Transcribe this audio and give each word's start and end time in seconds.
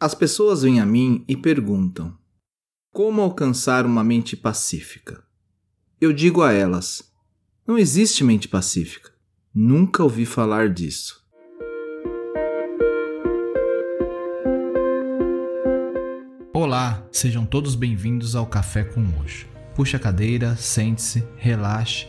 As 0.00 0.12
pessoas 0.12 0.62
vêm 0.62 0.80
a 0.80 0.86
mim 0.86 1.24
e 1.28 1.36
perguntam: 1.36 2.18
como 2.92 3.22
alcançar 3.22 3.86
uma 3.86 4.02
mente 4.02 4.36
pacífica? 4.36 5.22
Eu 6.00 6.12
digo 6.12 6.42
a 6.42 6.52
elas: 6.52 7.12
não 7.66 7.78
existe 7.78 8.24
mente 8.24 8.48
pacífica. 8.48 9.12
Nunca 9.54 10.02
ouvi 10.02 10.26
falar 10.26 10.68
disso. 10.68 11.24
Olá, 16.52 17.06
sejam 17.12 17.46
todos 17.46 17.76
bem-vindos 17.76 18.34
ao 18.34 18.46
Café 18.46 18.82
com 18.82 19.00
Mocho. 19.00 19.46
Puxe 19.76 19.94
a 19.94 20.00
cadeira, 20.00 20.56
sente-se, 20.56 21.24
relaxe, 21.36 22.08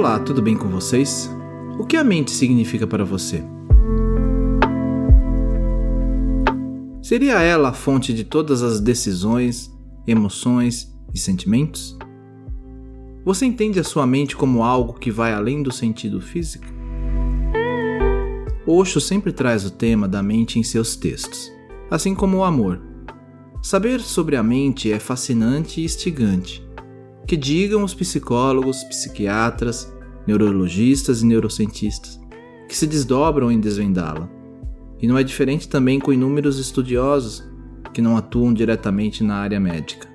Olá, 0.00 0.18
tudo 0.18 0.40
bem 0.40 0.56
com 0.56 0.66
vocês? 0.66 1.30
O 1.78 1.84
que 1.84 1.94
a 1.94 2.02
mente 2.02 2.30
significa 2.30 2.86
para 2.86 3.04
você? 3.04 3.44
Seria 7.02 7.42
ela 7.42 7.68
a 7.68 7.72
fonte 7.74 8.14
de 8.14 8.24
todas 8.24 8.62
as 8.62 8.80
decisões, 8.80 9.70
emoções 10.06 10.90
e 11.12 11.18
sentimentos? 11.18 11.98
Você 13.26 13.44
entende 13.44 13.78
a 13.78 13.84
sua 13.84 14.06
mente 14.06 14.34
como 14.34 14.64
algo 14.64 14.94
que 14.94 15.10
vai 15.10 15.34
além 15.34 15.62
do 15.62 15.70
sentido 15.70 16.18
físico? 16.18 16.64
Osho 18.66 19.02
sempre 19.02 19.34
traz 19.34 19.66
o 19.66 19.70
tema 19.70 20.08
da 20.08 20.22
mente 20.22 20.58
em 20.58 20.62
seus 20.62 20.96
textos, 20.96 21.52
assim 21.90 22.14
como 22.14 22.38
o 22.38 22.44
amor. 22.44 22.80
Saber 23.60 24.00
sobre 24.00 24.34
a 24.36 24.42
mente 24.42 24.90
é 24.90 24.98
fascinante 24.98 25.82
e 25.82 25.84
instigante 25.84 26.69
que 27.26 27.36
digam 27.36 27.84
os 27.84 27.94
psicólogos, 27.94 28.82
psiquiatras, 28.84 29.92
neurologistas 30.26 31.22
e 31.22 31.26
neurocientistas, 31.26 32.20
que 32.68 32.76
se 32.76 32.86
desdobram 32.86 33.50
em 33.50 33.60
desvendá-la. 33.60 34.28
E 35.00 35.06
não 35.06 35.16
é 35.16 35.22
diferente 35.22 35.68
também 35.68 35.98
com 35.98 36.12
inúmeros 36.12 36.58
estudiosos 36.58 37.42
que 37.92 38.02
não 38.02 38.16
atuam 38.16 38.52
diretamente 38.52 39.24
na 39.24 39.36
área 39.36 39.58
médica. 39.58 40.08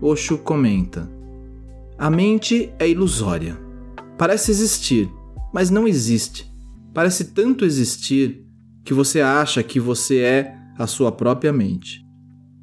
Osho 0.00 0.38
comenta: 0.38 1.10
A 1.98 2.10
mente 2.10 2.72
é 2.78 2.88
ilusória. 2.88 3.58
Parece 4.16 4.50
existir, 4.50 5.10
mas 5.52 5.70
não 5.70 5.88
existe. 5.88 6.50
Parece 6.92 7.32
tanto 7.32 7.64
existir 7.64 8.46
que 8.84 8.94
você 8.94 9.20
acha 9.20 9.62
que 9.62 9.80
você 9.80 10.18
é 10.18 10.54
a 10.78 10.86
sua 10.86 11.10
própria 11.10 11.52
mente. 11.52 12.04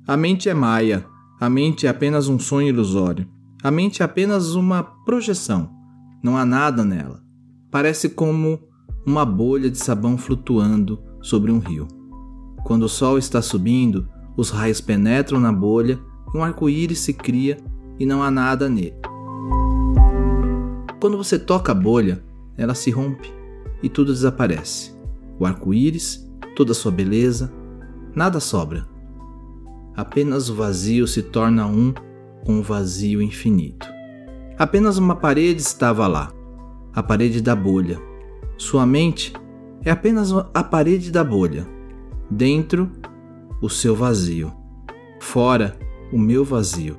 A 0.07 0.15
mente 0.15 0.47
é 0.49 0.53
maia, 0.53 1.05
a 1.41 1.49
mente 1.49 1.87
é 1.87 1.89
apenas 1.89 2.27
um 2.27 2.37
sonho 2.37 2.67
ilusório. 2.67 3.27
A 3.63 3.71
mente 3.71 4.03
é 4.03 4.05
apenas 4.05 4.53
uma 4.53 4.83
projeção. 4.83 5.71
Não 6.23 6.37
há 6.37 6.45
nada 6.45 6.85
nela. 6.85 7.23
Parece 7.71 8.09
como 8.09 8.59
uma 9.07 9.25
bolha 9.25 9.67
de 9.67 9.79
sabão 9.79 10.19
flutuando 10.19 11.01
sobre 11.19 11.51
um 11.51 11.57
rio. 11.57 11.87
Quando 12.63 12.83
o 12.83 12.89
sol 12.89 13.17
está 13.17 13.41
subindo, 13.41 14.07
os 14.37 14.51
raios 14.51 14.79
penetram 14.79 15.39
na 15.39 15.51
bolha 15.51 15.99
e 16.31 16.37
um 16.37 16.43
arco-íris 16.43 16.99
se 16.99 17.11
cria 17.11 17.57
e 17.99 18.05
não 18.05 18.21
há 18.21 18.29
nada 18.29 18.69
nele. 18.69 18.93
Quando 20.99 21.17
você 21.17 21.39
toca 21.39 21.71
a 21.71 21.75
bolha, 21.75 22.23
ela 22.55 22.75
se 22.75 22.91
rompe 22.91 23.33
e 23.81 23.89
tudo 23.89 24.13
desaparece. 24.13 24.95
O 25.39 25.45
arco-íris, 25.47 26.23
toda 26.55 26.71
a 26.71 26.75
sua 26.75 26.91
beleza, 26.91 27.51
nada 28.13 28.39
sobra 28.39 28.90
apenas 29.95 30.49
o 30.49 30.55
vazio 30.55 31.07
se 31.07 31.21
torna 31.21 31.65
um 31.67 31.93
com 32.45 32.59
o 32.59 32.63
vazio 32.63 33.21
infinito. 33.21 33.87
Apenas 34.57 34.97
uma 34.97 35.15
parede 35.15 35.61
estava 35.61 36.07
lá, 36.07 36.31
a 36.93 37.01
parede 37.01 37.41
da 37.41 37.55
bolha. 37.55 37.99
Sua 38.57 38.85
mente 38.85 39.33
é 39.83 39.91
apenas 39.91 40.31
a 40.31 40.63
parede 40.63 41.11
da 41.11 41.23
bolha. 41.23 41.67
Dentro, 42.29 42.91
o 43.61 43.69
seu 43.69 43.95
vazio. 43.95 44.53
Fora, 45.19 45.77
o 46.11 46.17
meu 46.17 46.45
vazio. 46.45 46.97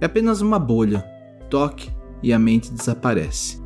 É 0.00 0.06
apenas 0.06 0.40
uma 0.40 0.58
bolha. 0.58 1.04
Toque 1.48 1.90
e 2.22 2.32
a 2.32 2.38
mente 2.38 2.72
desaparece. 2.72 3.62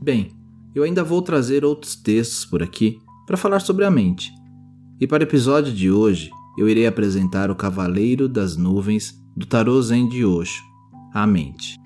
Bem, 0.00 0.30
eu 0.74 0.84
ainda 0.84 1.02
vou 1.02 1.20
trazer 1.20 1.64
outros 1.64 1.96
textos 1.96 2.44
por 2.44 2.62
aqui 2.62 2.98
para 3.26 3.36
falar 3.36 3.60
sobre 3.60 3.84
a 3.84 3.90
mente. 3.90 4.30
E 5.00 5.06
para 5.06 5.22
o 5.22 5.26
episódio 5.26 5.72
de 5.72 5.90
hoje, 5.90 6.30
eu 6.56 6.68
irei 6.68 6.86
apresentar 6.86 7.50
o 7.50 7.56
Cavaleiro 7.56 8.28
das 8.28 8.56
Nuvens 8.56 9.14
do 9.36 9.46
Tarô 9.46 9.80
Zen 9.82 10.08
de 10.08 10.24
Osho, 10.24 10.62
a 11.12 11.26
mente. 11.26 11.76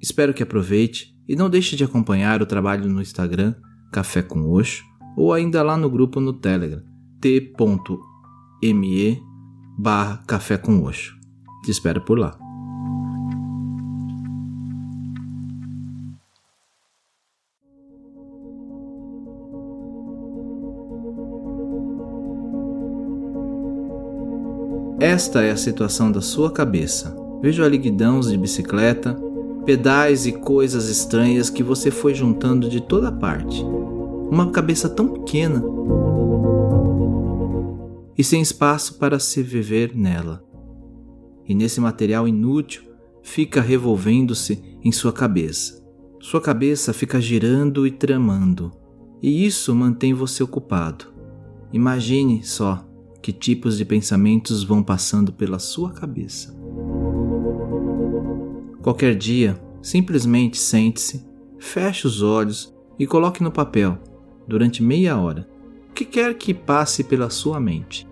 Espero 0.00 0.32
que 0.32 0.42
aproveite 0.42 1.14
e 1.28 1.34
não 1.34 1.50
deixe 1.50 1.74
de 1.74 1.84
acompanhar 1.84 2.40
o 2.40 2.46
trabalho 2.46 2.88
no 2.88 3.02
Instagram 3.02 3.54
Café 3.92 4.22
com 4.22 4.50
Osho 4.50 4.84
ou 5.16 5.32
ainda 5.32 5.62
lá 5.62 5.76
no 5.76 5.90
grupo 5.90 6.20
no 6.20 6.32
Telegram 6.32 6.82
t.me 7.20 9.22
barra 9.78 10.22
Café 10.26 10.58
com 10.58 10.82
Osho. 10.82 11.16
Te 11.64 11.70
espero 11.70 12.00
por 12.00 12.18
lá. 12.18 12.45
Esta 24.98 25.42
é 25.42 25.50
a 25.50 25.56
situação 25.56 26.10
da 26.10 26.22
sua 26.22 26.50
cabeça. 26.50 27.14
Vejo 27.42 27.62
ali 27.62 27.76
guidãos 27.76 28.30
de 28.30 28.38
bicicleta, 28.38 29.14
pedais 29.66 30.26
e 30.26 30.32
coisas 30.32 30.88
estranhas 30.88 31.50
que 31.50 31.62
você 31.62 31.90
foi 31.90 32.14
juntando 32.14 32.68
de 32.68 32.80
toda 32.80 33.12
parte. 33.12 33.62
Uma 34.30 34.50
cabeça 34.50 34.88
tão 34.88 35.08
pequena 35.08 35.62
e 38.16 38.24
sem 38.24 38.40
espaço 38.40 38.94
para 38.94 39.18
se 39.18 39.42
viver 39.42 39.94
nela. 39.94 40.42
E 41.46 41.54
nesse 41.54 41.78
material 41.78 42.26
inútil 42.26 42.82
fica 43.22 43.60
revolvendo-se 43.60 44.62
em 44.82 44.90
sua 44.90 45.12
cabeça. 45.12 45.84
Sua 46.20 46.40
cabeça 46.40 46.94
fica 46.94 47.20
girando 47.20 47.86
e 47.86 47.90
tramando, 47.90 48.72
e 49.22 49.44
isso 49.44 49.74
mantém 49.74 50.14
você 50.14 50.42
ocupado. 50.42 51.04
Imagine 51.72 52.42
só 52.42 52.82
que 53.20 53.32
tipos 53.32 53.76
de 53.76 53.84
pensamentos 53.84 54.62
vão 54.62 54.82
passando 54.82 55.32
pela 55.32 55.58
sua 55.58 55.90
cabeça. 55.92 56.54
Qualquer 58.82 59.16
dia, 59.16 59.60
simplesmente 59.82 60.58
sente-se, 60.58 61.26
feche 61.58 62.06
os 62.06 62.22
olhos 62.22 62.74
e 62.98 63.06
coloque 63.06 63.42
no 63.42 63.50
papel, 63.50 63.98
durante 64.46 64.82
meia 64.82 65.16
hora, 65.16 65.48
o 65.90 65.92
que 65.92 66.04
quer 66.04 66.34
que 66.34 66.54
passe 66.54 67.02
pela 67.02 67.30
sua 67.30 67.58
mente. 67.58 68.06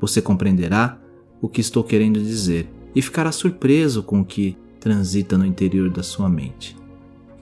Você 0.00 0.22
compreenderá 0.22 0.98
o 1.40 1.48
que 1.48 1.60
estou 1.60 1.84
querendo 1.84 2.20
dizer 2.20 2.68
e 2.94 3.02
ficará 3.02 3.30
surpreso 3.30 4.02
com 4.02 4.20
o 4.20 4.24
que 4.24 4.56
transita 4.80 5.36
no 5.36 5.44
interior 5.44 5.90
da 5.90 6.02
sua 6.02 6.28
mente. 6.28 6.76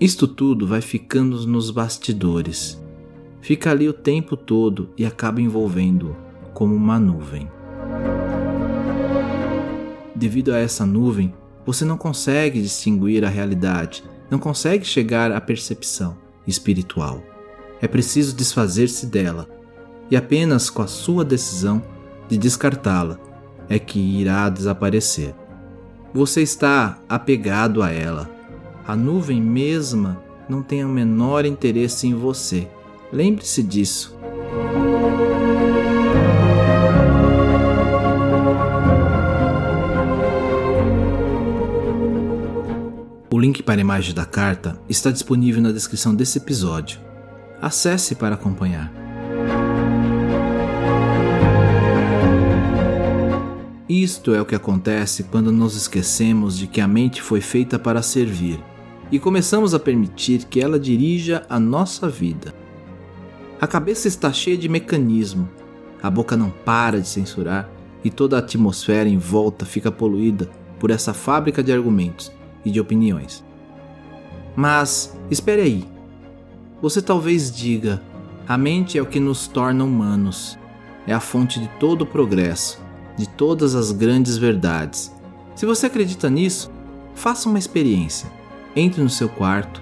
Isto 0.01 0.27
tudo 0.27 0.67
vai 0.67 0.81
ficando 0.81 1.47
nos 1.47 1.71
bastidores. 1.71 2.83
Fica 3.41 3.71
ali 3.71 3.89
o 3.89 3.93
tempo 3.93 4.37
todo 4.37 4.91
e 4.99 5.05
acaba 5.05 5.41
envolvendo-o 5.41 6.17
como 6.55 6.75
uma 6.75 6.99
nuvem. 6.99 7.51
Devido 10.15 10.55
a 10.55 10.59
essa 10.59 10.87
nuvem, 10.87 11.35
você 11.67 11.85
não 11.85 11.99
consegue 11.99 12.63
distinguir 12.63 13.25
a 13.25 13.29
realidade, 13.29 14.05
não 14.31 14.39
consegue 14.39 14.87
chegar 14.87 15.33
à 15.33 15.41
percepção 15.41 16.17
espiritual. 16.47 17.23
É 17.83 17.89
preciso 17.89 18.35
desfazer-se 18.35 19.07
dela, 19.07 19.49
e 20.11 20.17
apenas 20.17 20.71
com 20.71 20.81
a 20.81 20.87
sua 20.87 21.25
decisão 21.25 21.83
de 22.29 22.39
descartá-la 22.39 23.19
é 23.69 23.79
que 23.79 23.99
irá 23.99 24.49
desaparecer. 24.49 25.35
Você 26.13 26.43
está 26.43 26.99
apegado 27.09 27.83
a 27.83 27.91
ela. 27.91 28.31
A 28.87 28.95
nuvem 28.95 29.41
mesma 29.41 30.23
não 30.49 30.63
tem 30.63 30.85
o 30.85 30.89
menor 30.89 31.45
interesse 31.45 32.07
em 32.07 32.15
você. 32.15 32.69
Lembre-se 33.13 33.63
disso. 33.63 34.17
Link 43.45 43.63
para 43.63 43.79
a 43.79 43.83
imagem 43.83 44.15
da 44.15 44.25
carta 44.25 44.81
está 44.89 45.11
disponível 45.11 45.61
na 45.61 45.71
descrição 45.71 46.15
desse 46.15 46.39
episódio. 46.39 46.99
Acesse 47.61 48.15
para 48.15 48.37
acompanhar. 48.37 48.91
Isto 53.87 54.35
é 54.35 54.41
o 54.41 54.47
que 54.47 54.55
acontece 54.55 55.25
quando 55.25 55.53
nos 55.53 55.77
esquecemos 55.77 56.57
de 56.57 56.67
que 56.67 56.81
a 56.81 56.89
mente 56.89 57.21
foi 57.21 57.43
feita 57.43 57.79
para 57.79 58.01
servir 58.01 58.59
e 59.13 59.19
começamos 59.19 59.75
a 59.75 59.79
permitir 59.79 60.47
que 60.47 60.63
ela 60.63 60.81
dirija 60.81 61.45
a 61.47 61.61
nossa 61.61 62.09
vida. 62.09 62.55
A 63.61 63.67
cabeça 63.67 64.09
está 64.09 64.33
cheia 64.33 64.57
de 64.57 64.71
mecanismo, 64.71 65.51
a 66.03 66.09
boca 66.09 66.35
não 66.35 66.49
para 66.49 66.99
de 66.99 67.07
censurar 67.07 67.69
e 68.03 68.09
toda 68.09 68.37
a 68.37 68.39
atmosfera 68.39 69.07
em 69.07 69.19
volta 69.19 69.67
fica 69.67 69.93
poluída 69.93 70.49
por 70.81 70.91
essa 70.91 71.13
fábrica 71.13 71.63
de 71.63 71.73
argumentos 71.73 72.33
e 72.65 72.71
de 72.71 72.81
opiniões. 72.81 73.45
Mas 74.57 75.17
espere 75.31 75.63
aí. 75.63 75.85
Você 76.81 77.03
talvez 77.03 77.55
diga: 77.55 78.03
a 78.47 78.57
mente 78.57 78.99
é 78.99 79.03
o 79.03 79.07
que 79.07 79.19
nos 79.19 79.47
torna 79.47 79.85
humanos, 79.85 80.59
é 81.07 81.13
a 81.13 81.21
fonte 81.21 81.61
de 81.61 81.69
todo 81.81 82.03
o 82.03 82.07
progresso, 82.07 82.81
de 83.17 83.29
todas 83.29 83.75
as 83.75 83.91
grandes 83.91 84.37
verdades. 84.37 85.13
Se 85.55 85.67
você 85.67 85.87
acredita 85.87 86.29
nisso, 86.29 86.71
faça 87.15 87.49
uma 87.49 87.59
experiência. 87.59 88.31
Entre 88.77 89.03
no 89.03 89.09
seu 89.09 89.29
quarto, 89.29 89.81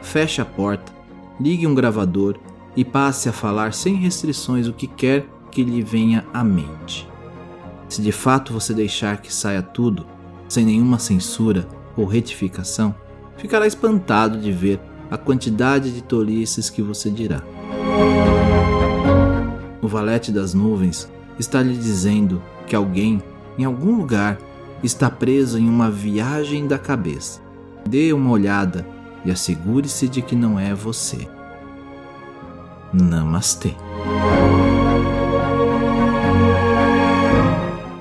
feche 0.00 0.40
a 0.40 0.44
porta, 0.44 0.92
ligue 1.38 1.66
um 1.66 1.74
gravador 1.74 2.38
e 2.74 2.84
passe 2.84 3.28
a 3.28 3.32
falar 3.32 3.74
sem 3.74 3.94
restrições 3.96 4.66
o 4.66 4.72
que 4.72 4.86
quer 4.86 5.26
que 5.50 5.62
lhe 5.62 5.82
venha 5.82 6.26
à 6.32 6.42
mente. 6.42 7.08
Se 7.88 8.00
de 8.00 8.10
fato 8.10 8.54
você 8.54 8.72
deixar 8.72 9.20
que 9.20 9.32
saia 9.32 9.62
tudo, 9.62 10.06
sem 10.48 10.64
nenhuma 10.64 10.98
censura 10.98 11.68
ou 11.96 12.04
retificação, 12.04 12.94
ficará 13.36 13.66
espantado 13.66 14.38
de 14.38 14.52
ver 14.52 14.80
a 15.10 15.18
quantidade 15.18 15.92
de 15.92 16.02
tolices 16.02 16.70
que 16.70 16.80
você 16.80 17.10
dirá. 17.10 17.42
O 19.80 19.88
valete 19.88 20.30
das 20.30 20.54
nuvens 20.54 21.10
está 21.38 21.60
lhe 21.60 21.76
dizendo 21.76 22.42
que 22.66 22.74
alguém, 22.74 23.22
em 23.58 23.64
algum 23.64 23.96
lugar, 23.96 24.38
está 24.82 25.10
preso 25.10 25.58
em 25.58 25.68
uma 25.68 25.90
viagem 25.90 26.66
da 26.66 26.78
cabeça. 26.78 27.40
Dê 27.86 28.12
uma 28.12 28.30
olhada 28.30 28.86
e 29.24 29.30
assegure-se 29.30 30.08
de 30.08 30.22
que 30.22 30.34
não 30.34 30.58
é 30.58 30.74
você. 30.74 31.28
Namastê. 32.92 33.74